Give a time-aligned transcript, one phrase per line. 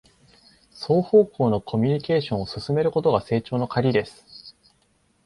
[0.73, 4.25] 双方向のコミュニケーションを進めることが成長のカギです